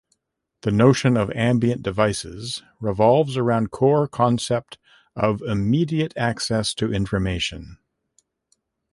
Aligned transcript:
The 0.61 0.71
notion 0.71 1.15
of 1.15 1.29
ambient 1.35 1.83
devices 1.83 2.63
revolves 2.79 3.37
around 3.37 3.69
core 3.69 4.07
concept 4.07 4.79
of 5.15 5.43
immediate 5.43 6.11
access 6.17 6.73
to 6.73 6.91
information. 6.91 7.77